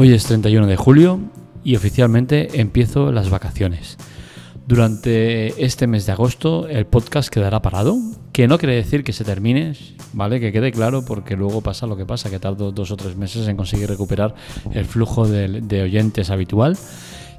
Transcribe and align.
Hoy 0.00 0.14
es 0.14 0.24
31 0.24 0.66
de 0.66 0.76
julio 0.76 1.20
y 1.62 1.76
oficialmente 1.76 2.58
empiezo 2.58 3.12
las 3.12 3.28
vacaciones. 3.28 3.98
Durante 4.66 5.62
este 5.62 5.86
mes 5.86 6.06
de 6.06 6.12
agosto 6.12 6.66
el 6.68 6.86
podcast 6.86 7.28
quedará 7.28 7.60
parado, 7.60 7.98
que 8.32 8.48
no 8.48 8.56
quiere 8.56 8.76
decir 8.76 9.04
que 9.04 9.12
se 9.12 9.24
termine, 9.24 9.76
¿vale? 10.14 10.40
Que 10.40 10.52
quede 10.52 10.72
claro 10.72 11.04
porque 11.04 11.36
luego 11.36 11.60
pasa 11.60 11.86
lo 11.86 11.98
que 11.98 12.06
pasa, 12.06 12.30
que 12.30 12.38
tardo 12.38 12.72
dos 12.72 12.90
o 12.92 12.96
tres 12.96 13.14
meses 13.14 13.46
en 13.46 13.58
conseguir 13.58 13.90
recuperar 13.90 14.34
el 14.72 14.86
flujo 14.86 15.28
de, 15.28 15.60
de 15.60 15.82
oyentes 15.82 16.30
habitual. 16.30 16.78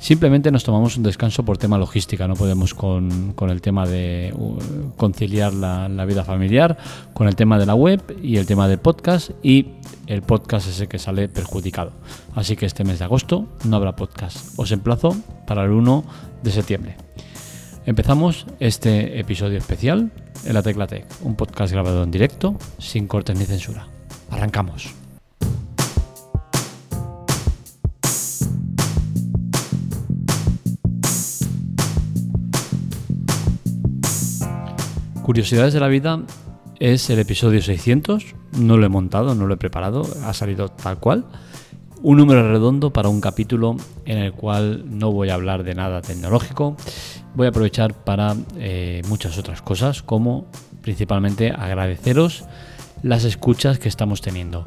Simplemente 0.01 0.49
nos 0.49 0.63
tomamos 0.63 0.97
un 0.97 1.03
descanso 1.03 1.45
por 1.45 1.59
tema 1.59 1.77
logística, 1.77 2.27
no 2.27 2.33
podemos 2.33 2.73
con, 2.73 3.35
el 3.39 3.61
tema 3.61 3.85
de 3.85 4.33
uh, 4.35 4.57
conciliar 4.97 5.53
la, 5.53 6.05
vida 6.05 6.23
familiar, 6.23 6.75
con 7.13 7.27
el 7.27 7.35
tema 7.35 7.59
de 7.59 7.67
la 7.67 7.75
web 7.75 8.01
y 8.19 8.37
el 8.37 8.47
tema 8.47 8.67
del 8.67 8.79
podcast 8.79 9.29
y 9.43 9.67
el 10.07 10.23
podcast 10.23 10.67
es 10.69 10.81
el 10.81 10.87
que 10.87 10.97
sale 10.97 11.29
perjudicado. 11.29 11.91
Así 12.33 12.55
que 12.55 12.65
este 12.65 12.83
mes 12.83 12.97
de 12.97 13.05
agosto 13.05 13.45
no 13.63 13.75
habrá 13.75 13.95
podcast. 13.95 14.57
Os 14.57 14.71
emplazo 14.71 15.15
para 15.45 15.65
el 15.65 15.69
1 15.69 16.03
de 16.41 16.51
septiembre. 16.51 16.97
Empezamos 17.85 18.47
este 18.59 19.19
episodio 19.19 19.59
especial 19.59 20.11
en 20.45 20.53
la 20.55 20.63
Tecla 20.63 20.87
Tech, 20.87 21.05
un 21.21 21.35
podcast 21.35 21.71
grabado 21.71 22.01
en 22.01 22.09
directo, 22.09 22.55
sin 22.79 23.05
cortes 23.05 23.37
ni 23.37 23.45
censura. 23.45 23.85
Arrancamos. 24.31 25.00
Curiosidades 35.31 35.73
de 35.73 35.79
la 35.79 35.87
vida 35.87 36.19
es 36.77 37.09
el 37.09 37.17
episodio 37.17 37.61
600. 37.61 38.35
No 38.59 38.75
lo 38.75 38.85
he 38.85 38.89
montado, 38.89 39.33
no 39.33 39.47
lo 39.47 39.53
he 39.53 39.57
preparado, 39.57 40.05
ha 40.25 40.33
salido 40.33 40.67
tal 40.67 40.99
cual. 40.99 41.25
Un 42.01 42.17
número 42.17 42.51
redondo 42.51 42.91
para 42.91 43.07
un 43.07 43.21
capítulo 43.21 43.77
en 44.03 44.17
el 44.17 44.33
cual 44.33 44.83
no 44.89 45.13
voy 45.13 45.29
a 45.29 45.35
hablar 45.35 45.63
de 45.63 45.73
nada 45.73 46.01
tecnológico. 46.01 46.75
Voy 47.33 47.45
a 47.45 47.51
aprovechar 47.51 47.93
para 47.93 48.35
eh, 48.57 49.03
muchas 49.07 49.37
otras 49.37 49.61
cosas, 49.61 50.03
como 50.03 50.47
principalmente 50.81 51.51
agradeceros 51.51 52.43
las 53.01 53.23
escuchas 53.23 53.79
que 53.79 53.87
estamos 53.87 54.19
teniendo. 54.19 54.65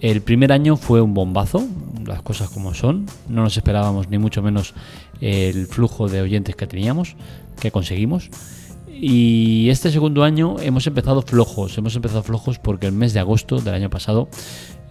El 0.00 0.22
primer 0.22 0.52
año 0.52 0.78
fue 0.78 1.02
un 1.02 1.12
bombazo, 1.12 1.62
las 2.06 2.22
cosas 2.22 2.48
como 2.48 2.72
son. 2.72 3.04
No 3.28 3.42
nos 3.42 3.58
esperábamos 3.58 4.08
ni 4.08 4.16
mucho 4.16 4.40
menos 4.40 4.72
el 5.20 5.66
flujo 5.66 6.08
de 6.08 6.22
oyentes 6.22 6.56
que 6.56 6.66
teníamos, 6.66 7.14
que 7.60 7.70
conseguimos. 7.70 8.30
Y 9.02 9.70
este 9.70 9.90
segundo 9.90 10.24
año 10.24 10.56
hemos 10.60 10.86
empezado 10.86 11.22
flojos, 11.22 11.78
hemos 11.78 11.96
empezado 11.96 12.22
flojos 12.22 12.58
porque 12.58 12.86
el 12.86 12.92
mes 12.92 13.14
de 13.14 13.20
agosto 13.20 13.58
del 13.58 13.72
año 13.72 13.88
pasado 13.88 14.28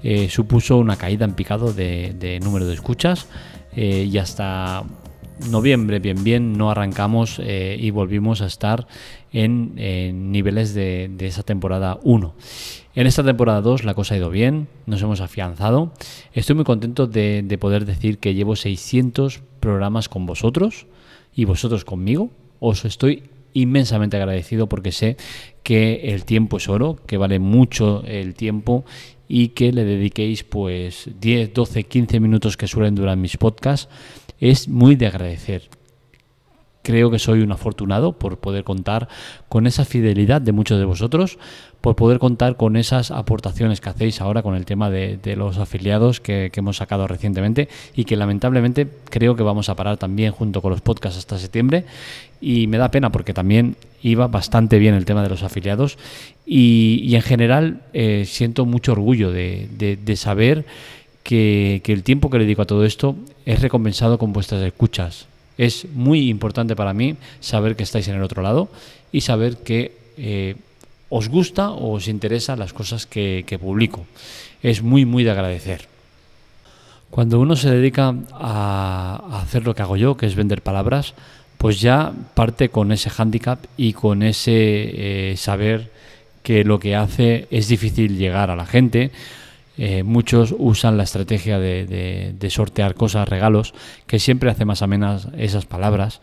eh, 0.02 0.30
supuso 0.30 0.78
una 0.78 0.96
caída 0.96 1.26
en 1.26 1.34
picado 1.34 1.74
de, 1.74 2.40
número 2.42 2.66
de 2.66 2.74
escuchas 2.74 3.28
eh, 3.76 4.10
y 4.12 4.18
hasta 4.18 4.84
noviembre 5.52 6.00
bien 6.00 6.24
bien 6.24 6.54
no 6.58 6.72
arrancamos 6.72 7.40
eh, 7.40 7.78
y 7.80 7.92
volvimos 7.92 8.42
a 8.42 8.48
estar 8.48 8.88
en, 9.32 9.76
niveles 10.32 10.74
de, 10.74 11.16
esa 11.20 11.44
temporada 11.44 12.00
1. 12.02 12.34
En 12.96 13.06
esta 13.06 13.24
temporada 13.24 13.62
2 13.62 13.84
la 13.84 13.94
cosa 13.94 14.16
ha 14.16 14.18
ido 14.18 14.32
bien, 14.32 14.70
nos 14.88 15.04
hemos 15.04 15.22
afianzado. 15.22 15.94
Estoy 16.34 16.56
muy 16.56 16.66
contento 16.66 17.06
de, 17.06 17.44
de 17.46 17.58
poder 17.60 17.86
decir 17.86 18.18
que 18.18 18.34
llevo 18.34 18.56
600 18.56 19.44
programas 19.60 20.10
con 20.10 20.26
vosotros 20.26 20.88
y 21.36 21.46
vosotros 21.46 21.86
conmigo. 21.86 22.32
Os 22.60 22.86
estoy 22.86 23.30
inmensamente 23.54 24.18
agradecido 24.18 24.68
porque 24.68 24.92
sé 24.92 25.18
que 25.64 26.14
el 26.14 26.26
tiempo 26.26 26.58
es 26.58 26.70
oro, 26.70 26.98
que 27.06 27.18
vale 27.18 27.40
mucho 27.40 28.04
el 28.06 28.34
tiempo 28.36 28.86
y 29.28 29.50
que 29.50 29.72
le 29.72 29.86
dediquéis 29.86 30.44
pues 30.44 31.10
10, 31.20 31.54
12, 31.54 31.84
15 31.84 32.20
minutos 32.20 32.58
que 32.58 32.68
suelen 32.68 32.96
durar 32.96 33.18
mis 33.18 33.38
podcasts 33.38 33.90
es 34.40 34.68
muy 34.68 34.96
de 34.96 35.08
agradecer. 35.08 35.70
Creo 36.82 37.12
que 37.12 37.20
soy 37.20 37.42
un 37.42 37.52
afortunado 37.52 38.14
por 38.14 38.38
poder 38.38 38.64
contar 38.64 39.10
con 39.50 39.68
esa 39.68 39.84
fidelidad 39.84 40.42
de 40.42 40.54
muchos 40.54 40.80
de 40.80 40.86
vosotros, 40.86 41.38
por 41.82 41.96
poder 41.96 42.20
contar 42.20 42.56
con 42.56 42.78
esas 42.78 43.12
aportaciones 43.12 43.82
que 43.82 43.90
hacéis 43.90 44.22
ahora 44.22 44.44
con 44.44 44.56
el 44.56 44.66
tema 44.66 44.90
de, 44.90 45.20
los 45.36 45.58
afiliados 45.58 46.20
que, 46.20 46.52
hemos 46.56 46.78
sacado 46.78 47.08
recientemente 47.08 47.70
y 47.96 48.06
que 48.06 48.16
lamentablemente 48.16 48.88
creo 49.10 49.36
que 49.36 49.44
vamos 49.44 49.70
a 49.70 49.76
parar 49.76 49.98
también 49.98 50.32
junto 50.32 50.62
con 50.62 50.72
los 50.72 50.82
podcasts 50.82 51.18
hasta 51.18 51.38
septiembre. 51.38 51.86
Y 52.42 52.68
me 52.68 52.78
da 52.78 52.92
pena 52.92 53.12
porque 53.12 53.34
también 53.34 53.76
iba 54.02 54.28
bastante 54.28 54.80
bien 54.80 54.94
el 54.94 55.06
tema 55.06 55.24
de 55.24 55.30
los 55.30 55.44
afiliados 55.44 55.98
y, 56.46 57.14
en 57.14 57.22
general 57.22 57.82
eh, 57.94 58.24
siento 58.26 58.66
mucho 58.66 58.94
orgullo 58.94 59.32
de, 59.32 60.16
saber 60.16 60.66
que, 61.24 61.82
que 61.84 61.94
el 61.94 62.04
tiempo 62.04 62.30
que 62.30 62.38
le 62.40 62.46
dedico 62.46 62.62
a 62.62 62.68
todo 62.68 62.86
esto 62.86 63.16
es 63.46 63.62
recompensado 63.62 64.18
con 64.18 64.34
vuestras 64.34 64.62
escuchas 64.64 65.28
es 65.60 65.86
muy 65.94 66.30
importante 66.30 66.74
para 66.74 66.94
mí 66.94 67.18
saber 67.42 67.76
que 67.76 67.84
estáis 67.84 68.08
en 68.08 68.16
el 68.16 68.24
otro 68.24 68.42
lado 68.42 68.70
y 69.12 69.22
saber 69.22 69.58
que 69.58 69.92
eh, 70.16 70.56
os 71.10 71.28
gusta 71.28 71.72
o 71.72 71.92
os 71.92 72.08
interesa 72.08 72.56
las 72.56 72.72
cosas 72.72 73.06
que, 73.06 73.44
publico. 73.60 74.06
Es 74.64 74.82
muy, 74.82 75.04
muy 75.04 75.26
de 75.26 75.32
agradecer. 75.32 75.90
Cuando 77.10 77.42
uno 77.42 77.58
se 77.58 77.72
dedica 77.72 78.16
a, 78.32 79.42
hacer 79.42 79.66
lo 79.66 79.76
que 79.76 79.82
hago 79.82 79.98
yo, 79.98 80.16
que 80.16 80.28
es 80.28 80.36
vender 80.36 80.62
palabras, 80.62 81.14
pues 81.58 81.82
ya 81.82 82.14
parte 82.36 82.70
con 82.70 82.94
ese 82.94 83.10
hándicap 83.10 83.60
y 83.76 83.92
con 83.92 84.24
ese 84.24 84.54
eh, 85.32 85.36
saber 85.36 85.92
que 86.42 86.64
lo 86.64 86.80
que 86.80 86.96
hace 86.96 87.50
es 87.52 87.68
difícil 87.68 88.18
llegar 88.18 88.50
a 88.50 88.56
la 88.56 88.66
gente 88.66 89.12
eh, 89.82 90.04
muchos 90.04 90.54
usan 90.58 90.98
la 90.98 91.04
estrategia 91.04 91.58
de, 91.58 92.48
sortear 92.50 92.96
cosas, 92.96 93.30
regalos, 93.30 93.74
que 94.08 94.20
siempre 94.20 94.52
hace 94.52 94.66
más 94.66 94.82
amenas 94.82 95.30
esas 95.38 95.66
palabras 95.66 96.20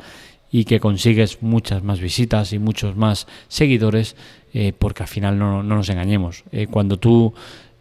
y 0.53 0.67
que 0.67 0.78
consigues 0.78 1.41
muchas 1.41 1.83
más 1.83 1.99
visitas 1.99 2.53
y 2.53 2.59
muchos 2.59 2.97
más 2.97 3.27
seguidores, 3.49 4.15
eh, 4.53 4.75
porque 4.78 5.05
al 5.05 5.09
final 5.09 5.39
no, 5.39 5.62
nos 5.62 5.89
engañemos. 5.89 6.45
Eh, 6.53 6.66
cuando 6.66 6.99
tú 6.99 7.33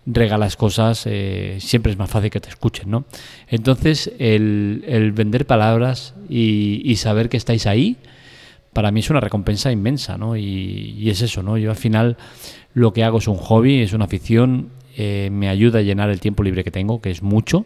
regalas 0.05 0.55
cosas, 0.55 1.09
siempre 1.57 1.91
es 1.91 1.97
más 1.97 2.09
fácil 2.09 2.29
que 2.29 2.39
te 2.39 2.47
escuchen, 2.47 2.89
¿no? 2.89 3.03
Entonces, 3.49 4.13
el, 4.17 5.11
vender 5.13 5.45
palabras 5.45 6.15
y, 6.29 6.95
saber 6.95 7.27
que 7.27 7.35
estáis 7.35 7.67
ahí, 7.67 7.97
para 8.71 8.91
mí 8.91 9.01
es 9.01 9.09
una 9.09 9.19
recompensa 9.19 9.73
inmensa, 9.73 10.17
¿no? 10.17 10.37
Y, 10.37 10.95
y, 10.97 11.09
es 11.09 11.21
eso, 11.21 11.43
¿no? 11.43 11.57
Yo 11.57 11.69
al 11.69 11.75
final 11.75 12.15
lo 12.73 12.93
que 12.93 13.03
hago 13.03 13.17
es 13.17 13.27
un 13.27 13.37
hobby, 13.37 13.81
es 13.81 13.91
una 13.91 14.05
afición 14.05 14.69
eh, 14.95 15.29
me 15.31 15.49
ayuda 15.49 15.79
a 15.79 15.81
llenar 15.81 16.09
el 16.09 16.19
tiempo 16.19 16.43
libre 16.43 16.63
que 16.63 16.71
tengo, 16.71 17.01
que 17.01 17.11
es 17.11 17.21
mucho. 17.21 17.65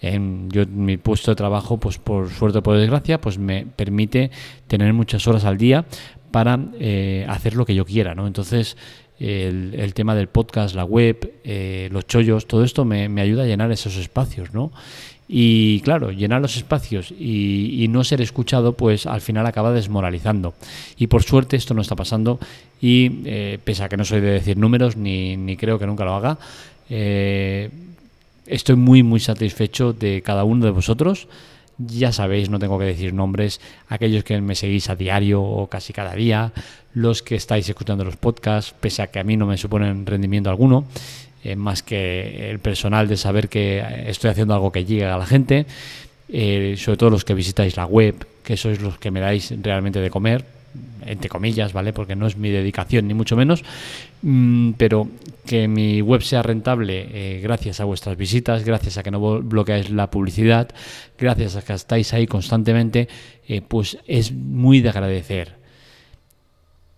En, 0.00 0.50
yo, 0.50 0.66
mi 0.66 0.96
puesto 0.96 1.30
de 1.30 1.36
trabajo, 1.36 1.78
pues 1.78 1.98
por 1.98 2.30
suerte 2.30 2.58
o 2.58 2.62
por 2.62 2.76
desgracia, 2.76 3.20
pues 3.20 3.38
me 3.38 3.66
permite 3.66 4.30
tener 4.66 4.92
muchas 4.92 5.26
horas 5.26 5.44
al 5.44 5.56
día 5.56 5.86
para 6.30 6.58
eh, 6.78 7.26
hacer 7.28 7.54
lo 7.54 7.64
que 7.64 7.74
yo 7.74 7.84
quiera, 7.84 8.14
¿no? 8.14 8.26
Entonces, 8.26 8.76
el, 9.18 9.94
tema 9.94 10.14
del 10.14 10.28
podcast, 10.28 10.74
la 10.74 10.84
web, 10.84 11.32
eh, 11.44 11.88
los 11.90 12.06
chollos, 12.06 12.46
todo 12.46 12.62
esto 12.64 12.84
me, 12.84 13.08
me, 13.08 13.22
ayuda 13.22 13.44
a 13.44 13.46
llenar 13.46 13.72
esos 13.72 13.96
espacios, 13.96 14.52
¿no? 14.52 14.70
Y 15.28 15.80
claro, 15.80 16.12
llenar 16.12 16.40
los 16.40 16.56
espacios 16.56 17.10
y, 17.10 17.86
no 17.90 18.04
ser 18.04 18.20
escuchado, 18.20 18.74
pues 18.74 19.06
al 19.06 19.20
final 19.20 19.46
acaba 19.46 19.72
desmoralizando. 19.72 20.54
Y 20.96 21.08
por 21.08 21.22
suerte 21.22 21.56
esto 21.56 21.74
no 21.74 21.82
está 21.82 21.96
pasando 21.96 22.38
y 22.80 23.22
eh, 23.24 23.58
pese 23.62 23.84
a 23.84 23.88
que 23.88 23.96
no 23.96 24.04
soy 24.04 24.20
de 24.20 24.30
decir 24.30 24.56
números 24.56 24.96
ni, 24.96 25.56
creo 25.56 25.78
que 25.78 25.86
nunca 25.86 26.04
lo 26.04 26.14
haga, 26.14 26.38
eh, 26.90 27.70
estoy 28.46 28.76
muy 28.76 29.02
muy 29.02 29.18
satisfecho 29.18 29.92
de 29.92 30.22
cada 30.22 30.44
uno 30.44 30.64
de 30.64 30.70
vosotros. 30.70 31.26
Ya 31.78 32.10
sabéis, 32.10 32.48
no 32.48 32.58
tengo 32.58 32.78
que 32.78 32.86
decir 32.86 33.12
nombres, 33.12 33.60
aquellos 33.88 34.24
que 34.24 34.40
me 34.40 34.54
seguís 34.54 34.88
a 34.88 34.96
diario 34.96 35.42
o 35.42 35.66
casi 35.66 35.92
cada 35.92 36.14
día, 36.14 36.52
los 36.94 37.22
que 37.22 37.34
estáis 37.34 37.68
escuchando 37.68 38.02
los 38.02 38.16
podcasts, 38.16 38.74
pese 38.80 39.02
a 39.02 39.08
que 39.08 39.18
a 39.18 39.24
mí 39.24 39.36
no 39.36 39.44
me 39.44 39.58
suponen 39.58 40.06
rendimiento 40.06 40.48
alguno. 40.48 40.86
Eh, 41.46 41.54
más 41.54 41.84
que 41.84 42.50
el 42.50 42.58
personal 42.58 43.06
de 43.06 43.16
saber 43.16 43.48
que 43.48 43.80
estoy 44.06 44.30
haciendo 44.30 44.52
algo 44.52 44.72
que 44.72 44.84
llegue 44.84 45.04
a 45.04 45.16
la 45.16 45.26
gente, 45.26 45.64
eh, 46.28 46.74
sobre 46.76 46.96
todo 46.96 47.10
los 47.10 47.24
que 47.24 47.34
visitáis 47.34 47.76
la 47.76 47.86
web, 47.86 48.26
que 48.42 48.56
sois 48.56 48.80
los 48.80 48.98
que 48.98 49.12
me 49.12 49.20
dais 49.20 49.54
realmente 49.62 50.00
de 50.00 50.10
comer, 50.10 50.44
entre 51.06 51.28
comillas, 51.28 51.72
¿vale? 51.72 51.92
Porque 51.92 52.16
no 52.16 52.26
es 52.26 52.36
mi 52.36 52.50
dedicación, 52.50 53.06
ni 53.06 53.14
mucho 53.14 53.36
menos, 53.36 53.62
mm, 54.22 54.72
pero 54.72 55.06
que 55.46 55.68
mi 55.68 56.02
web 56.02 56.20
sea 56.22 56.42
rentable 56.42 57.06
eh, 57.12 57.40
gracias 57.40 57.78
a 57.78 57.84
vuestras 57.84 58.16
visitas, 58.16 58.64
gracias 58.64 58.98
a 58.98 59.04
que 59.04 59.12
no 59.12 59.40
bloqueáis 59.40 59.90
la 59.90 60.10
publicidad, 60.10 60.70
gracias 61.16 61.54
a 61.54 61.62
que 61.62 61.74
estáis 61.74 62.12
ahí 62.12 62.26
constantemente, 62.26 63.06
pues 63.68 63.98
es 64.08 64.32
muy 64.32 64.80
de 64.80 64.88
agradecer. 64.88 65.54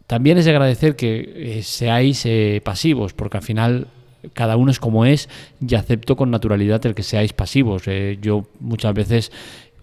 También 0.06 0.38
es 0.38 0.46
de 0.46 0.52
agradecer 0.52 0.96
que 0.96 1.60
seáis 1.62 2.26
pasivos, 2.64 3.12
porque 3.12 3.36
al 3.36 3.42
final 3.42 3.88
cada 4.32 4.56
uno 4.56 4.70
es 4.70 4.80
como 4.80 5.04
es 5.04 5.28
y 5.66 5.74
acepto 5.74 6.16
con 6.16 6.30
naturalidad 6.30 6.84
el 6.86 6.94
que 6.94 7.02
seáis 7.02 7.32
pasivos. 7.32 7.82
Eh, 7.86 8.18
yo 8.20 8.46
muchas 8.60 8.94
veces 8.94 9.32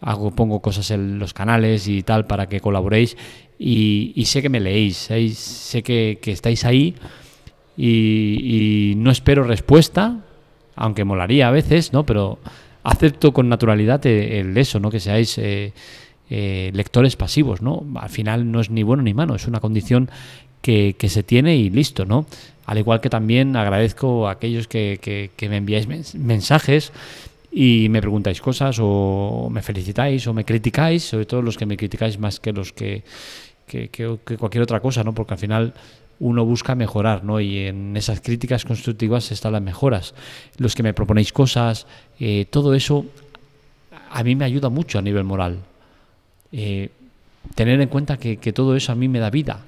hago, 0.01 0.31
pongo 0.31 0.61
cosas 0.61 0.91
en 0.91 1.19
los 1.19 1.33
canales 1.33 1.87
y 1.87 2.03
tal 2.03 2.25
para 2.27 2.47
que 2.47 2.59
colaboréis 2.59 3.17
y, 3.57 4.23
sé 4.25 4.41
que 4.41 4.49
me 4.49 4.59
leéis, 4.59 4.97
sé 4.97 5.83
que, 5.83 6.19
estáis 6.25 6.65
ahí 6.65 6.95
y, 7.77 8.93
no 8.97 9.11
espero 9.11 9.43
respuesta, 9.43 10.19
aunque 10.75 11.05
molaría 11.05 11.47
a 11.47 11.51
veces, 11.51 11.93
¿no? 11.93 12.05
Pero 12.05 12.39
acepto 12.83 13.33
con 13.33 13.49
naturalidad 13.49 14.05
el, 14.05 14.57
eso, 14.57 14.79
¿no? 14.79 14.89
Que 14.91 14.99
seáis 14.99 15.37
eh, 15.37 15.73
eh, 16.29 16.71
lectores 16.73 17.15
pasivos, 17.15 17.61
¿no? 17.61 17.85
Al 17.95 18.09
final 18.09 18.51
no 18.51 18.59
es 18.59 18.69
ni 18.69 18.83
bueno 18.83 19.03
ni 19.03 19.13
malo, 19.13 19.35
es 19.35 19.47
una 19.47 19.59
condición 19.59 20.09
que, 20.65 21.09
se 21.09 21.21
tiene 21.21 21.55
y 21.55 21.69
listo, 21.69 22.05
¿no? 22.05 22.25
Al 22.65 22.79
igual 22.79 22.99
que 22.99 23.09
también 23.09 23.55
agradezco 23.55 24.27
a 24.27 24.31
aquellos 24.31 24.67
que, 24.67 25.29
me 25.41 25.57
enviáis 25.57 25.87
mensajes 26.15 26.91
y 27.51 27.87
me 27.89 28.01
preguntáis 28.01 28.41
cosas 28.41 28.77
o 28.81 29.47
me 29.51 29.61
felicitáis 29.61 30.25
o 30.25 30.33
me 30.33 30.43
criticáis, 30.43 31.03
sobre 31.03 31.25
todo 31.25 31.43
los 31.43 31.55
que 31.55 31.67
me 31.67 31.77
criticáis 31.77 32.17
más 32.17 32.39
que 32.39 32.51
los 32.51 32.73
que, 32.73 33.03
que, 33.67 33.89
cualquier 34.39 34.63
otra 34.63 34.79
cosa, 34.79 35.03
¿no? 35.03 35.13
Porque 35.13 35.35
al 35.35 35.39
final 35.39 35.73
uno 36.19 36.43
busca 36.43 36.73
mejorar, 36.73 37.23
¿no? 37.23 37.39
Y 37.39 37.67
en 37.67 37.95
esas 37.95 38.19
críticas 38.21 38.65
constructivas 38.65 39.31
están 39.31 39.51
las 39.53 39.61
mejoras. 39.61 40.15
Los 40.57 40.73
que 40.73 40.81
me 40.81 40.93
proponéis 40.93 41.31
cosas, 41.31 41.85
eh, 42.19 42.47
todo 42.49 42.73
eso 42.73 43.05
a 44.09 44.23
mí 44.23 44.35
me 44.35 44.45
ayuda 44.45 44.69
mucho 44.69 44.97
a 44.97 45.03
nivel 45.03 45.25
moral. 45.25 45.59
Eh, 46.51 46.89
tener 47.53 47.79
en 47.81 47.89
cuenta 47.89 48.17
que, 48.17 48.37
todo 48.53 48.75
eso 48.75 48.91
a 48.91 48.95
mí 48.95 49.07
me 49.07 49.19
da 49.19 49.29
vida. 49.29 49.59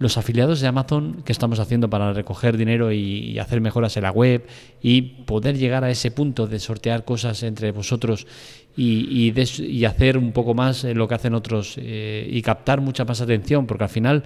Los 0.00 0.16
afiliados 0.16 0.60
de 0.60 0.66
Amazon 0.66 1.22
que 1.26 1.30
estamos 1.30 1.58
haciendo 1.58 1.90
para 1.90 2.14
recoger 2.14 2.56
dinero 2.56 2.90
y, 2.90 3.38
hacer 3.38 3.60
mejoras 3.60 3.98
en 3.98 4.04
la 4.04 4.10
web 4.10 4.46
y 4.80 5.02
poder 5.02 5.58
llegar 5.58 5.84
a 5.84 5.90
ese 5.90 6.10
punto 6.10 6.46
de 6.46 6.58
sortear 6.58 7.04
cosas 7.04 7.42
entre 7.42 7.70
vosotros 7.70 8.26
y, 8.74 9.30
y, 9.30 9.84
hacer 9.84 10.16
un 10.16 10.32
poco 10.32 10.54
más 10.54 10.84
lo 10.84 11.06
que 11.06 11.14
hacen 11.14 11.34
otros 11.34 11.74
eh, 11.76 12.26
y 12.32 12.40
captar 12.40 12.80
mucha 12.80 13.04
más 13.04 13.20
atención, 13.20 13.66
porque 13.66 13.84
al 13.84 13.90
final 13.90 14.24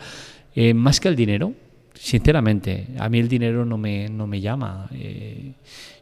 eh, 0.54 0.74
más 0.74 1.00
que 1.00 1.08
el 1.08 1.16
dinero, 1.16 1.52
sinceramente, 1.94 2.86
a 3.00 3.08
mí 3.08 3.18
el 3.18 3.26
dinero 3.26 3.64
no 3.64 3.76
me, 3.76 4.08
no 4.08 4.28
me 4.28 4.40
llama. 4.40 4.88
Eh, 4.92 5.54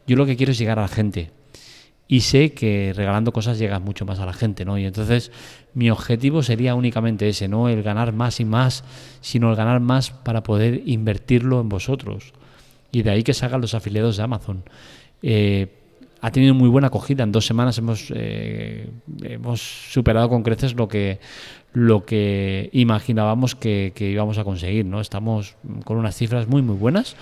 yo 0.05 0.15
lo 0.15 0.27
que 0.27 0.37
quiero 0.37 0.51
es 0.51 0.59
llegar 0.59 0.77
a 0.77 0.83
la 0.83 0.87
gente. 0.87 1.31
Y 2.13 2.21
sé 2.21 2.53
que 2.53 2.93
regalando 2.95 3.33
cosas 3.33 3.57
llegas 3.57 3.81
mucho 3.81 4.05
más 4.05 4.19
a 4.19 4.27
la 4.27 4.33
gente, 4.33 4.65
¿no? 4.65 4.77
Y 4.77 4.85
entonces 4.85 5.31
mi 5.73 5.89
objetivo 5.89 6.43
sería 6.43 6.75
únicamente 6.75 7.27
ese, 7.27 7.47
no 7.47 7.69
el 7.69 7.81
ganar 7.81 8.13
más 8.13 8.39
y 8.39 8.45
más, 8.45 8.83
sino 9.19 9.49
el 9.49 9.55
ganar 9.55 9.79
más 9.79 10.11
para 10.11 10.43
poder 10.43 10.83
invertirlo 10.85 11.59
en 11.59 11.69
vosotros. 11.69 12.33
Y 12.91 13.01
de 13.01 13.09
ahí 13.09 13.23
que 13.23 13.33
salgan 13.33 13.61
los 13.61 13.73
afiliados 13.73 14.17
de 14.17 14.21
Amazon. 14.21 14.63
Eh, 15.23 15.69
ha 16.21 16.29
tenido 16.29 16.53
muy 16.53 16.69
buena 16.69 16.89
acogida. 16.89 17.23
En 17.23 17.31
dos 17.31 17.47
semanas 17.47 17.79
hemos, 17.79 18.13
hemos 19.23 19.61
superado 19.91 20.29
con 20.29 20.43
creces 20.43 20.75
lo 20.75 20.87
que, 20.87 21.19
lo 21.73 22.05
que 22.05 22.69
imaginábamos 22.73 23.55
que, 23.55 23.91
íbamos 23.97 24.37
a 24.37 24.43
conseguir. 24.43 24.85
¿no? 24.85 25.01
Estamos 25.01 25.55
con 25.83 25.97
unas 25.97 26.15
cifras 26.15 26.47
muy, 26.47 26.61
muy 26.61 26.75
buenas 26.75 27.15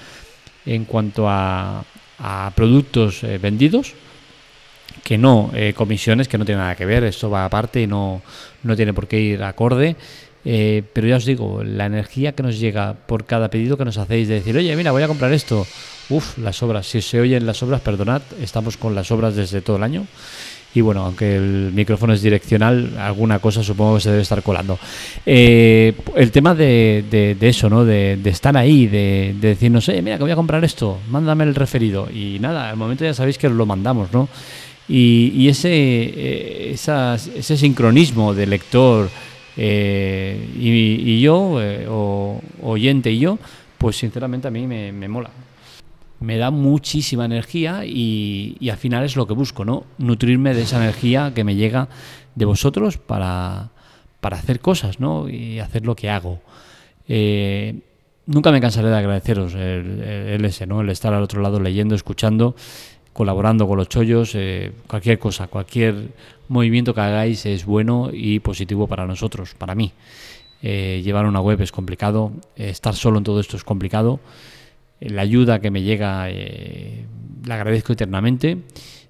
en 0.66 0.84
cuanto 0.84 1.30
a, 1.30 1.86
productos 2.56 3.24
eh, 3.24 3.38
vendidos, 3.38 3.96
que 5.04 5.18
no 5.18 5.52
eh, 5.54 5.74
comisiones, 5.76 6.28
que 6.28 6.38
no 6.38 6.46
tiene 6.46 6.62
nada 6.62 6.76
que 6.76 6.86
ver, 6.86 7.04
esto 7.04 7.30
va 7.30 7.46
aparte 7.46 7.88
no, 7.88 8.22
no 8.64 8.76
tiene 8.76 8.94
por 8.94 9.08
qué 9.08 9.20
ir 9.20 9.44
acorde. 9.44 9.96
Eh, 10.44 10.82
pero 10.94 11.08
ya 11.08 11.18
os 11.18 11.26
digo, 11.26 11.64
la 11.64 11.86
energía 11.86 12.32
que 12.32 12.42
nos 12.42 12.60
llega 12.60 12.94
por 12.94 13.26
cada 13.26 13.50
pedido 13.50 13.78
que 13.78 13.86
nos 13.86 13.98
hacéis 13.98 14.28
de 14.28 14.36
decir, 14.36 14.58
oye, 14.58 14.76
mira, 14.76 14.92
voy 14.92 15.04
a 15.04 15.08
comprar 15.08 15.32
esto. 15.34 15.68
Uf, 16.10 16.38
las 16.40 16.62
obras, 16.64 16.88
si 16.88 17.02
se 17.02 17.20
oyen 17.20 17.46
las 17.46 17.62
obras, 17.62 17.82
perdonad, 17.82 18.22
estamos 18.42 18.76
con 18.76 18.96
las 18.96 19.12
obras 19.12 19.36
desde 19.36 19.62
todo 19.62 19.78
el 19.78 19.84
año 19.84 20.08
y 20.74 20.82
bueno, 20.82 21.06
aunque 21.06 21.36
el 21.36 21.72
micrófono 21.74 22.14
es 22.14 22.22
direccional, 22.22 22.98
alguna 22.98 23.40
cosa 23.40 23.62
supongo 23.64 23.96
que 23.96 24.02
se 24.02 24.10
debe 24.10 24.22
estar 24.22 24.42
colando. 24.42 24.80
Eh, 25.26 25.94
el 26.16 26.32
tema 26.32 26.56
de, 26.56 27.04
de, 27.10 27.50
eso, 27.50 27.70
¿no? 27.70 27.84
De, 27.84 28.18
estar 28.26 28.56
ahí, 28.56 28.88
de, 28.88 29.36
de 29.40 29.50
decirnos, 29.50 29.90
eh, 29.90 30.02
mira, 30.02 30.18
que 30.18 30.24
voy 30.24 30.32
a 30.32 30.36
comprar 30.36 30.64
esto, 30.64 31.00
mándame 31.10 31.44
el 31.44 31.56
referido. 31.56 32.08
Y 32.10 32.38
nada, 32.40 32.70
al 32.70 32.78
momento 32.78 33.04
ya 33.04 33.14
sabéis 33.14 33.38
que 33.38 33.50
lo 33.50 33.66
mandamos, 33.66 34.14
¿no? 34.14 34.30
Y, 34.94 35.32
y 35.34 35.48
ese, 35.48 35.70
eh, 35.72 36.72
ese 36.74 37.58
sincronismo 37.58 38.34
de 38.34 38.46
lector 38.46 39.10
eh, 39.56 40.50
y, 40.54 41.22
yo, 41.22 41.58
o 41.90 42.42
oyente 42.62 43.10
y 43.10 43.20
yo, 43.20 43.40
pues 43.78 43.96
sinceramente 43.96 44.50
a 44.50 44.52
mí 44.52 44.68
me, 44.68 44.92
mola 45.08 45.30
me 46.20 46.38
da 46.38 46.52
muchísima 46.52 47.24
energía 47.24 47.86
y, 47.86 48.70
al 48.70 48.76
final 48.76 49.06
es 49.06 49.16
lo 49.16 49.26
que 49.26 49.34
busco, 49.34 49.64
¿no? 49.64 49.86
Nutrirme 49.98 50.54
de 50.54 50.64
esa 50.64 50.76
energía 50.76 51.32
que 51.34 51.46
me 51.46 51.56
llega 51.56 51.88
de 52.36 52.44
vosotros 52.44 52.98
para, 52.98 53.70
hacer 54.22 54.60
cosas, 54.60 55.00
¿no? 55.00 55.30
Y 55.30 55.60
hacer 55.60 55.86
lo 55.86 55.96
que 55.96 56.10
hago. 56.10 56.42
Eh, 57.08 57.80
nunca 58.26 58.52
me 58.52 58.60
cansaré 58.60 58.90
de 58.90 58.98
agradeceros 58.98 59.56
el, 59.56 60.44
ese, 60.44 60.68
¿no? 60.68 60.82
El 60.82 60.90
estar 60.90 61.14
al 61.14 61.24
otro 61.24 61.42
lado 61.42 61.62
leyendo, 61.62 61.96
escuchando, 61.96 62.58
colaborando 63.14 63.68
con 63.68 63.78
los 63.78 63.90
chollos, 63.90 64.34
eh, 64.36 64.72
cualquier 64.88 65.20
cosa, 65.20 65.48
cualquier 65.48 66.10
movimiento 66.48 66.94
que 66.94 67.02
hagáis 67.02 67.46
es 67.46 67.66
bueno 67.66 68.10
y 68.12 68.40
positivo 68.40 68.88
para 68.88 69.06
nosotros, 69.06 69.56
para 69.56 69.76
mí. 69.76 69.92
Eh, 70.64 71.02
llevar 71.04 71.26
una 71.26 71.42
web 71.42 71.62
es 71.62 71.72
complicado, 71.72 72.32
estar 72.56 72.94
solo 72.94 73.18
en 73.18 73.24
todo 73.24 73.40
esto 73.40 73.58
es 73.58 73.64
complicado 73.64 74.20
la 75.02 75.24
ayuda 75.24 75.60
que 75.60 75.72
me 75.72 75.82
llega 75.82 76.30
eh, 76.30 77.06
la 77.46 77.56
agradezco 77.56 77.94
eternamente. 77.94 78.60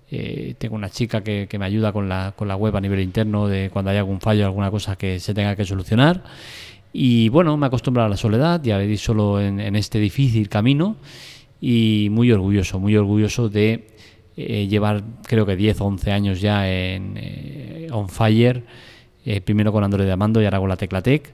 Eh, 0.09 0.56
tengo 0.57 0.75
una 0.75 0.89
chica 0.89 1.21
que, 1.21 1.47
me 1.57 1.65
ayuda 1.65 1.92
con 1.92 2.09
la, 2.09 2.33
con 2.36 2.47
la 2.47 2.56
web 2.56 2.75
a 2.75 2.81
nivel 2.81 3.01
interno 3.01 3.47
de 3.47 3.69
cuando 3.71 3.92
hay 3.92 3.97
algún 3.97 4.19
fallo, 4.19 4.45
alguna 4.45 4.71
cosa 4.71 4.95
que 4.95 5.19
se 5.19 5.33
tenga 5.33 5.56
que 5.56 5.65
solucionar. 5.65 6.24
Y 6.94 7.30
bueno, 7.30 7.56
me 7.56 7.68
acostumbro 7.68 8.04
a 8.04 8.09
la 8.09 8.18
soledad, 8.18 8.62
ya 8.63 8.77
le 8.77 8.88
di 8.88 8.97
solo 8.97 9.39
en, 9.39 9.75
este 9.75 10.00
difícil 10.00 10.50
camino 10.50 10.97
y 11.61 12.09
muy 12.11 12.31
orgulloso, 12.31 12.79
muy 12.79 12.97
orgulloso 12.97 13.47
de 13.47 13.87
eh, 14.35 14.67
llevar 14.67 15.03
creo 15.25 15.45
que 15.45 15.55
10 15.55 15.81
o 15.81 15.85
11 15.85 16.11
años 16.11 16.41
ya 16.41 16.69
en 16.69 17.87
On 17.91 18.09
Fire, 18.09 18.65
primero 19.45 19.71
con 19.71 19.83
Android 19.83 20.05
de 20.05 20.11
Amando 20.11 20.41
y 20.41 20.45
ahora 20.45 20.59
con 20.59 20.69
la 20.69 20.75
Teclatec. 20.75 21.33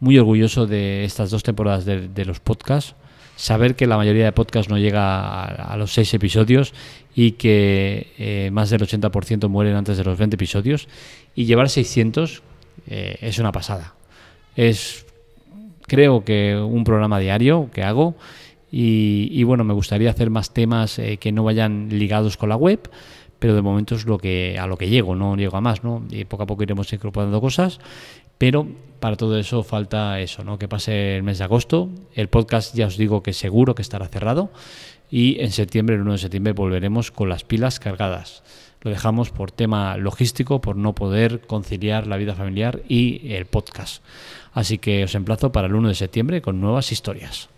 Muy 0.00 0.18
orgulloso 0.18 0.66
de 0.66 1.04
estas 1.04 1.30
dos 1.30 1.42
temporadas 1.42 1.84
de 1.84 2.24
los 2.24 2.40
podcasts 2.40 2.96
saber 3.40 3.74
que 3.74 3.86
la 3.86 3.96
mayoría 3.96 4.26
de 4.26 4.32
podcasts 4.32 4.70
no 4.70 4.76
llega 4.76 5.44
a, 5.44 5.76
los 5.78 5.94
seis 5.94 6.12
episodios 6.12 6.74
y 7.14 7.32
que 7.32 8.12
eh, 8.18 8.50
más 8.52 8.68
del 8.68 8.82
80% 8.82 9.48
mueren 9.48 9.76
antes 9.76 9.96
de 9.96 10.04
los 10.04 10.18
20 10.18 10.34
episodios 10.34 10.88
y 11.34 11.46
llevar 11.46 11.70
600 11.70 12.42
eh, 12.86 13.16
es 13.22 13.38
una 13.38 13.50
pasada. 13.50 13.94
Es 14.56 15.06
creo 15.86 16.22
que 16.22 16.54
un 16.54 16.84
programa 16.84 17.18
diario 17.18 17.70
que 17.72 17.82
hago 17.82 18.14
y, 18.72 19.42
bueno, 19.42 19.64
me 19.64 19.74
gustaría 19.74 20.10
hacer 20.10 20.30
más 20.30 20.54
temas 20.54 20.98
eh, 20.98 21.16
que 21.16 21.32
no 21.32 21.44
vayan 21.44 21.88
ligados 21.90 22.36
con 22.36 22.48
la 22.48 22.56
web, 22.56 22.90
pero 23.38 23.54
de 23.54 23.62
momento 23.62 23.94
es 23.94 24.06
lo 24.06 24.18
que 24.18 24.58
a 24.58 24.66
lo 24.66 24.76
que 24.76 24.88
llego, 24.88 25.16
no 25.16 25.36
llego 25.36 25.56
a 25.56 25.60
más, 25.60 25.82
¿no? 25.82 26.04
Y 26.10 26.24
poco 26.24 26.44
a 26.44 26.46
poco 26.46 26.62
iremos 26.62 26.92
incorporando 26.92 27.40
cosas 27.40 27.80
pero 28.40 28.66
para 29.00 29.16
todo 29.16 29.38
eso 29.38 29.62
falta 29.62 30.18
eso, 30.18 30.42
¿no? 30.44 30.58
Que 30.58 30.66
pase 30.66 31.18
el 31.18 31.22
mes 31.22 31.36
de 31.36 31.44
agosto. 31.44 31.90
El 32.14 32.30
podcast 32.30 32.74
ya 32.74 32.86
os 32.86 32.96
digo 32.96 33.22
que 33.22 33.34
seguro 33.34 33.74
que 33.74 33.82
estará 33.82 34.08
cerrado. 34.08 34.50
Y 35.10 35.38
en 35.42 35.50
septiembre, 35.52 35.96
el 35.96 36.00
1 36.00 36.12
de 36.12 36.18
septiembre, 36.18 36.54
volveremos 36.54 37.10
con 37.10 37.28
las 37.28 37.44
pilas 37.44 37.78
cargadas. 37.78 38.42
Lo 38.80 38.90
dejamos 38.90 39.28
por 39.28 39.52
tema 39.52 39.98
logístico, 39.98 40.62
por 40.62 40.76
no 40.76 40.94
poder 40.94 41.42
conciliar 41.42 42.06
la 42.06 42.16
vida 42.16 42.34
familiar 42.34 42.80
y 42.88 43.34
el 43.34 43.44
podcast. 43.44 44.02
Así 44.54 44.78
que 44.78 45.04
os 45.04 45.14
emplazo 45.14 45.52
para 45.52 45.66
el 45.66 45.74
1 45.74 45.88
de 45.88 45.94
septiembre 45.94 46.40
con 46.40 46.62
nuevas 46.62 46.92
historias. 46.92 47.50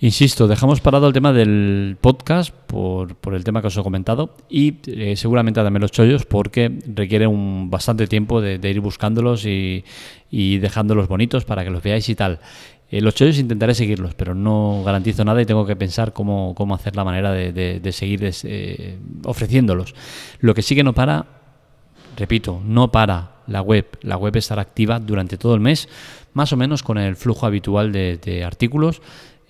Insisto, 0.00 0.46
dejamos 0.46 0.80
parado 0.80 1.08
el 1.08 1.12
tema 1.12 1.32
del 1.32 1.96
podcast 2.00 2.54
por, 2.54 3.16
por 3.16 3.34
el 3.34 3.42
tema 3.42 3.60
que 3.60 3.66
os 3.66 3.76
he 3.76 3.82
comentado 3.82 4.32
y 4.48 4.76
eh, 4.86 5.16
seguramente 5.16 5.60
también 5.60 5.80
los 5.80 5.90
chollos 5.90 6.24
porque 6.24 6.78
requiere 6.94 7.26
un 7.26 7.68
bastante 7.68 8.06
tiempo 8.06 8.40
de, 8.40 8.60
ir 8.62 8.78
buscándolos 8.78 9.44
y, 9.44 9.82
dejándolos 10.30 11.08
bonitos 11.08 11.44
para 11.44 11.64
que 11.64 11.70
los 11.70 11.82
veáis 11.82 12.08
y 12.08 12.14
tal. 12.14 12.38
Eh, 12.90 13.00
los 13.00 13.16
chollos 13.16 13.38
intentaré 13.38 13.74
seguirlos, 13.74 14.14
pero 14.14 14.36
no 14.36 14.84
garantizo 14.84 15.24
nada 15.24 15.42
y 15.42 15.46
tengo 15.46 15.66
que 15.66 15.74
pensar 15.74 16.12
cómo, 16.12 16.54
cómo 16.54 16.76
hacer 16.76 16.94
la 16.94 17.02
manera 17.02 17.32
de, 17.32 17.52
de, 17.52 17.92
seguir 17.92 18.20
eh, 18.44 18.98
ofreciéndolos. 19.24 19.96
Lo 20.38 20.54
que 20.54 20.62
sí 20.62 20.76
que 20.76 20.84
no 20.84 20.94
para, 20.94 21.26
repito, 22.16 22.62
no 22.64 22.92
para 22.92 23.32
la 23.48 23.62
web. 23.62 23.84
La 24.02 24.16
web 24.16 24.36
estará 24.36 24.62
activa 24.62 25.00
durante 25.00 25.36
todo 25.38 25.54
el 25.54 25.60
mes, 25.60 25.88
más 26.34 26.52
o 26.52 26.56
menos 26.56 26.84
con 26.84 26.98
el 26.98 27.16
flujo 27.16 27.46
habitual 27.46 27.90
de 27.90 28.44
artículos 28.44 29.02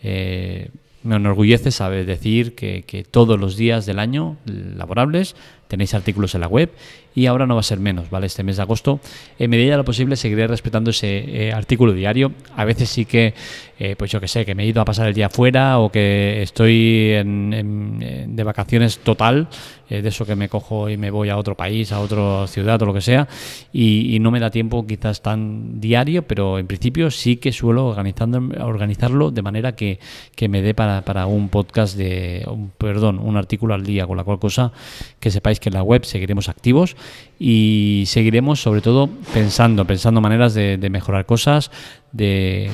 eh, 0.03 0.71
me 1.03 1.17
enorgullece 1.17 1.71
saber 1.71 2.07
decir 2.07 2.55
que, 2.55 3.07
todos 3.11 3.39
los 3.39 3.57
días 3.57 3.87
del 3.87 3.99
año 3.99 4.37
laborables 4.45 5.37
tenéis 5.69 5.95
artículos 5.95 6.35
en 6.35 6.41
la 6.41 6.49
web 6.49 6.71
y 7.15 7.27
ahora 7.27 7.47
no 7.47 7.55
va 7.55 7.61
a 7.61 7.65
ser 7.65 7.81
menos, 7.81 8.11
¿vale? 8.11 8.27
Este 8.27 8.43
mes 8.43 8.57
de 8.57 8.63
agosto, 8.63 9.01
en 9.39 9.51
medida 9.51 9.73
de 9.73 9.79
lo 9.79 9.85
posible, 9.85 10.17
seguiré 10.17 10.47
respetando 10.47 10.91
ese 10.91 11.49
eh, 11.49 11.53
artículo 11.53 11.93
diario. 11.93 12.33
A 12.57 12.65
veces 12.65 12.89
sí 12.89 13.05
que, 13.07 13.35
eh, 13.79 13.97
pues 13.99 14.11
yo 14.11 14.21
que 14.21 14.29
sé, 14.29 14.45
que 14.45 14.55
me 14.55 14.63
he 14.63 14.67
ido 14.67 14.81
a 14.81 14.85
pasar 14.85 15.09
el 15.09 15.15
día 15.15 15.29
fuera 15.29 15.79
o 15.79 15.91
que 15.91 16.43
estoy 16.43 17.09
de 17.09 18.43
vacaciones 18.45 18.99
total, 18.99 19.49
eh, 19.91 20.03
de 20.03 20.11
eso 20.11 20.27
que 20.27 20.37
me 20.37 20.51
cojo 20.51 20.91
y 20.91 20.99
me 20.99 21.11
voy 21.11 21.31
a 21.31 21.39
otro 21.39 21.57
país, 21.57 21.93
a 21.93 22.01
otra 22.01 22.47
ciudad 22.47 22.81
o 22.83 22.87
lo 22.87 22.93
que 22.93 23.01
sea, 23.01 23.27
y, 23.73 24.19
no 24.21 24.31
me 24.31 24.41
da 24.41 24.51
tiempo 24.51 24.87
quizás 24.87 25.23
tan 25.23 25.81
diario, 25.81 26.23
pero 26.23 26.59
en 26.59 26.67
principio 26.67 27.11
sí 27.11 27.37
que 27.37 27.53
suelo 27.53 27.87
organizando, 27.87 28.39
organizarlo 28.65 29.31
de 29.31 29.43
manera 29.43 29.77
que, 29.77 29.99
que 30.35 30.49
me 30.49 30.61
dé 30.61 30.75
para, 30.75 31.03
para, 31.03 31.27
un 31.27 31.49
podcast 31.49 31.97
de, 31.97 32.45
un, 32.51 32.71
perdón, 32.77 33.19
un 33.19 33.37
artículo 33.37 33.75
al 33.75 33.85
día, 33.85 34.07
con 34.07 34.17
la 34.17 34.25
cual 34.25 34.39
cosa 34.39 34.73
que 35.21 35.31
sepáis 35.31 35.58
que 35.61 35.69
en 35.69 35.75
la 35.75 35.83
web 35.83 36.05
seguiremos 36.05 36.49
activos 36.49 36.97
y 37.39 38.05
seguiremos 38.07 38.61
sobre 38.61 38.81
todo 38.81 39.09
pensando, 39.33 39.85
pensando 39.85 40.21
maneras 40.21 40.55
de, 40.55 40.79
mejorar 40.91 41.27
cosas, 41.27 41.71
de, 42.13 42.71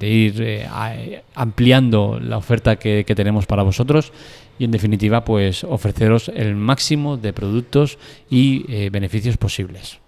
ir 0.00 0.42
eh, 0.42 1.22
ampliando 1.34 2.18
la 2.20 2.36
oferta 2.36 2.76
que, 2.76 3.04
tenemos 3.04 3.46
para 3.46 3.62
vosotros 3.62 4.12
y 4.58 4.64
en 4.64 4.70
definitiva 4.70 5.24
pues 5.24 5.64
ofreceros 5.64 6.30
el 6.34 6.54
máximo 6.54 7.16
de 7.16 7.32
productos 7.32 7.98
y 8.30 8.64
eh, 8.68 8.90
beneficios 8.90 9.36
posibles. 9.36 9.98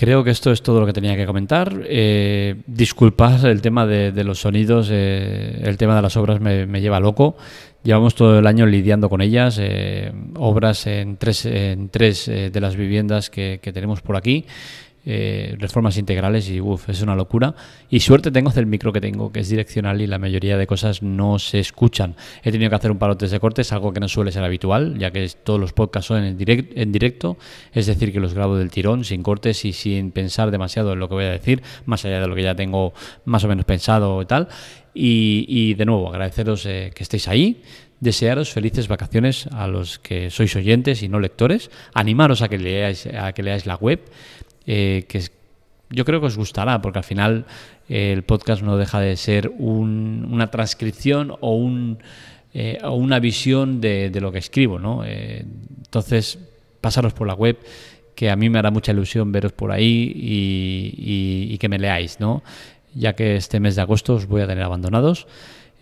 Creo 0.00 0.24
que 0.24 0.30
esto 0.30 0.50
es 0.50 0.62
todo 0.62 0.80
lo 0.80 0.86
que 0.86 0.94
tenía 0.94 1.14
que 1.14 1.26
comentar. 1.26 1.82
Eh, 1.84 2.62
disculpad 2.66 3.44
el 3.44 3.60
tema 3.60 3.86
de, 3.86 4.24
los 4.24 4.40
sonidos, 4.40 4.88
eh, 4.90 5.60
el 5.62 5.76
tema 5.76 5.94
de 5.94 6.00
las 6.00 6.16
obras 6.16 6.40
me, 6.40 6.80
lleva 6.80 7.00
loco. 7.00 7.36
Llevamos 7.82 8.14
todo 8.14 8.38
el 8.38 8.46
año 8.46 8.64
lidiando 8.64 9.10
con 9.10 9.20
ellas, 9.20 9.58
eh, 9.60 10.10
obras 10.36 10.86
en 10.86 11.18
tres, 11.18 11.44
en 11.44 11.90
tres 11.90 12.24
de 12.24 12.60
las 12.62 12.76
viviendas 12.76 13.28
que 13.28 13.58
tenemos 13.74 14.00
por 14.00 14.16
aquí 14.16 14.46
eh, 15.06 15.56
reformas 15.58 15.96
integrales 15.96 16.50
y 16.50 16.60
uff, 16.60 16.88
es 16.88 17.02
una 17.02 17.14
locura. 17.14 17.54
Y 17.88 18.00
suerte 18.00 18.30
tengo 18.30 18.50
del 18.50 18.66
micro 18.66 18.92
que 18.92 19.00
tengo, 19.00 19.32
que 19.32 19.40
es 19.40 19.48
direccional 19.48 20.00
y 20.00 20.06
la 20.06 20.18
mayoría 20.18 20.56
de 20.56 20.66
cosas 20.66 21.02
no 21.02 21.38
se 21.38 21.58
escuchan. 21.58 22.16
He 22.42 22.52
tenido 22.52 22.70
que 22.70 22.76
hacer 22.76 22.90
un 22.90 22.98
parote 22.98 23.26
de 23.26 23.40
cortes, 23.40 23.72
algo 23.72 23.92
que 23.92 24.00
no 24.00 24.08
suele 24.08 24.32
ser 24.32 24.44
habitual, 24.44 24.98
ya 24.98 25.10
que 25.10 25.28
todos 25.42 25.58
los 25.58 25.72
podcasts 25.72 26.08
son 26.08 26.24
en, 26.24 26.36
en 26.38 26.92
directo, 26.92 27.38
es 27.72 27.86
decir, 27.86 28.12
que 28.12 28.20
los 28.20 28.34
grabo 28.34 28.56
del 28.56 28.70
tirón, 28.70 29.04
sin 29.04 29.22
cortes 29.22 29.64
y 29.64 29.72
sin 29.72 30.10
pensar 30.10 30.50
demasiado 30.50 30.92
en 30.92 30.98
lo 30.98 31.08
que 31.08 31.14
voy 31.14 31.24
a 31.24 31.30
decir, 31.30 31.62
más 31.86 32.04
allá 32.04 32.20
de 32.20 32.26
lo 32.26 32.34
que 32.34 32.42
ya 32.42 32.54
tengo 32.54 32.92
más 33.24 33.44
o 33.44 33.48
menos 33.48 33.64
pensado 33.64 34.20
y 34.22 34.26
tal. 34.26 34.48
Y, 34.92 35.74
de 35.74 35.84
nuevo, 35.84 36.08
agradeceros 36.08 36.66
eh, 36.66 36.90
que 36.94 37.04
estéis 37.04 37.28
ahí 37.28 37.62
desearos 38.00 38.50
felices 38.50 38.88
vacaciones 38.88 39.46
a 39.52 39.68
los 39.68 39.98
que 39.98 40.30
sois 40.30 40.56
oyentes 40.56 41.02
y 41.02 41.08
no 41.08 41.20
lectores, 41.20 41.70
animaros 41.92 42.42
a 42.42 42.48
que 42.48 42.58
leáis, 42.58 43.06
a 43.06 43.32
que 43.32 43.42
leáis 43.42 43.66
la 43.66 43.76
web, 43.76 44.00
eh, 44.66 45.04
que 45.08 45.22
yo 45.90 46.04
creo 46.04 46.20
que 46.20 46.26
os 46.26 46.36
gustará, 46.36 46.80
porque 46.80 46.98
al 46.98 47.04
final 47.04 47.46
eh, 47.88 48.12
el 48.12 48.22
podcast 48.22 48.62
no 48.62 48.76
deja 48.76 49.00
de 49.00 49.16
ser 49.16 49.48
una 49.58 50.48
transcripción 50.48 51.36
o, 51.40 51.56
un, 51.56 51.98
eh, 52.54 52.78
o 52.82 52.94
una 52.94 53.18
visión 53.18 53.80
de, 53.80 54.16
lo 54.20 54.30
que 54.30 54.38
escribo. 54.38 54.78
¿no? 54.78 55.04
entonces, 55.04 56.38
pasaros 56.80 57.12
por 57.12 57.26
la 57.26 57.34
web, 57.34 57.58
que 58.14 58.30
a 58.30 58.36
mí 58.36 58.50
me 58.50 58.58
hará 58.58 58.70
mucha 58.70 58.92
ilusión 58.92 59.32
veros 59.32 59.52
por 59.52 59.72
ahí 59.72 60.12
y, 60.14 61.58
que 61.58 61.68
me 61.68 61.78
leáis, 61.78 62.20
¿no? 62.20 62.42
ya 62.94 63.14
que 63.14 63.36
este 63.36 63.60
mes 63.60 63.76
de 63.76 63.82
agosto 63.82 64.14
os 64.14 64.26
voy 64.26 64.42
a 64.42 64.46
tener 64.46 64.64
abandonados. 64.64 65.26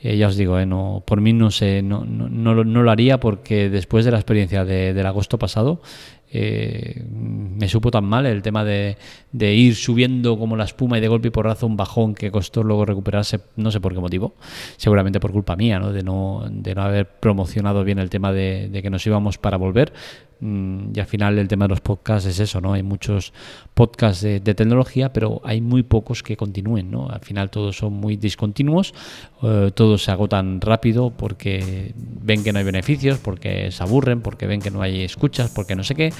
ya 0.02 0.28
os 0.28 0.36
digo, 0.36 0.64
no, 0.64 1.02
por 1.06 1.20
mí 1.20 1.32
no 1.32 1.50
sé, 1.50 1.82
no, 1.82 2.04
no, 2.04 2.28
no, 2.28 2.82
lo 2.82 2.90
haría 2.90 3.18
porque 3.18 3.68
después 3.68 4.04
de 4.04 4.12
la 4.12 4.18
experiencia 4.18 4.64
del 4.64 5.06
agosto 5.06 5.38
pasado, 5.38 5.82
eh, 6.30 7.04
me 7.10 7.68
supo 7.68 7.90
tan 7.90 8.04
mal 8.04 8.26
el 8.26 8.42
tema 8.42 8.64
de, 8.64 8.96
ir 9.32 9.74
subiendo 9.74 10.38
como 10.38 10.56
la 10.56 10.64
espuma 10.64 10.98
y 10.98 11.00
de 11.00 11.08
golpe 11.08 11.28
y 11.28 11.30
porrazo 11.30 11.66
un 11.66 11.76
bajón 11.76 12.14
que 12.14 12.30
costó 12.30 12.62
luego 12.62 12.84
recuperarse, 12.84 13.40
no 13.56 13.70
sé 13.70 13.80
por 13.80 13.94
qué 13.94 14.00
motivo, 14.00 14.34
seguramente 14.76 15.20
por 15.20 15.32
culpa 15.32 15.56
mía, 15.56 15.78
¿no? 15.78 15.92
De, 15.92 16.02
no, 16.02 16.44
de 16.50 16.74
no 16.74 16.82
haber 16.82 17.06
promocionado 17.06 17.84
bien 17.84 17.98
el 17.98 18.10
tema 18.10 18.32
de 18.32 18.80
que 18.82 18.90
nos 18.90 19.06
íbamos 19.06 19.38
para 19.38 19.56
volver. 19.56 19.92
Mm, 20.40 20.92
y 20.94 21.00
al 21.00 21.06
final 21.06 21.38
el 21.38 21.48
tema 21.48 21.64
de 21.64 21.70
los 21.70 21.80
podcasts 21.80 22.28
es 22.28 22.38
eso, 22.38 22.60
¿no? 22.60 22.72
Hay 22.72 22.82
muchos 22.82 23.32
podcasts 23.74 24.22
de, 24.22 24.40
tecnología, 24.40 25.12
pero 25.12 25.40
hay 25.44 25.60
muy 25.60 25.82
pocos 25.82 26.22
que 26.22 26.36
continúen, 26.36 26.90
¿no? 26.90 27.08
Al 27.08 27.20
final 27.20 27.50
todos 27.50 27.76
son 27.76 27.94
muy 27.94 28.16
discontinuos, 28.16 28.94
eh, 29.42 29.70
todos 29.74 30.04
se 30.04 30.10
agotan 30.10 30.60
rápido 30.60 31.10
porque 31.10 31.92
ven 31.96 32.44
que 32.44 32.52
no 32.52 32.60
hay 32.60 32.64
beneficios, 32.64 33.18
porque 33.18 33.70
se 33.72 33.82
aburren, 33.82 34.20
porque 34.20 34.46
ven 34.46 34.60
que 34.60 34.70
no 34.70 34.80
hay 34.80 35.02
escuchas, 35.02 35.50
porque 35.50 35.74
no 35.74 35.82
sé 35.82 35.94
qué. 35.94 36.12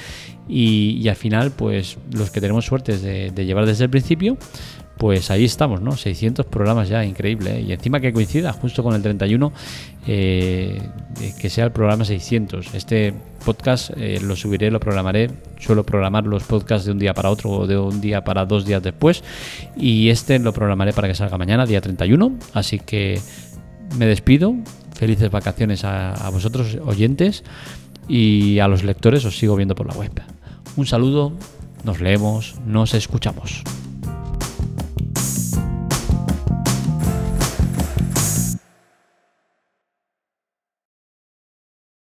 Y, 0.49 1.07
al 1.09 1.17
final, 1.17 1.53
pues 1.53 1.99
los 2.13 2.31
que 2.31 2.41
tenemos 2.41 2.65
suerte 2.65 2.99
de, 2.99 3.31
de 3.31 3.47
llevar 3.47 3.67
desde 3.67 3.85
el 3.85 3.91
principio, 3.91 4.37
pues 4.99 5.31
ahí 5.31 5.45
estamos, 5.45 5.81
¿no? 5.81 5.97
600 5.97 6.45
programas 6.47 6.89
ya, 6.89 7.05
increíble. 7.05 7.59
¿eh? 7.59 7.63
Y 7.63 7.73
encima 7.73 8.01
que 8.01 8.13
coincida 8.13 8.53
justo 8.53 8.83
con 8.83 8.95
el 8.95 9.03
31, 9.03 9.53
eh, 10.07 10.83
que 11.41 11.49
sea 11.49 11.65
el 11.65 11.73
programa 11.73 12.05
600. 12.05 12.75
Este 12.75 13.15
podcast 13.45 13.91
eh, 13.97 14.21
lo 14.21 14.35
subiré, 14.35 14.71
lo 14.71 14.81
programaré. 14.81 15.31
Suelo 15.59 15.85
programar 15.87 16.27
los 16.27 16.43
podcasts 16.43 16.85
de 16.85 16.93
un 16.93 16.99
día 16.99 17.15
para 17.15 17.31
otro 17.31 17.51
o 17.51 17.67
de 17.67 17.79
un 17.79 18.01
día 18.01 18.25
para 18.25 18.45
dos 18.45 18.67
días 18.67 18.83
después. 18.83 19.23
Y 19.77 20.11
este 20.11 20.39
lo 20.41 20.53
programaré 20.53 20.93
para 20.93 21.07
que 21.07 21.15
salga 21.15 21.39
mañana, 21.39 21.65
día 21.65 21.81
31. 21.81 22.37
Así 22.53 22.81
que 22.81 23.21
me 23.97 24.07
despido. 24.07 24.55
Felices 24.95 25.31
vacaciones 25.31 25.85
a, 25.85 26.13
a 26.13 26.31
vosotros, 26.31 26.77
oyentes. 26.85 27.45
Y 28.09 28.59
a 28.59 28.67
los 28.67 28.83
lectores 28.83 29.25
os 29.25 29.39
sigo 29.39 29.55
viendo 29.55 29.77
por 29.77 29.87
la 29.87 29.95
web. 29.95 30.11
Un 30.77 30.87
saludo, 30.87 31.33
nos 31.85 32.01
leemos, 32.01 32.57
nos 32.67 32.95
escuchamos. 32.95 33.63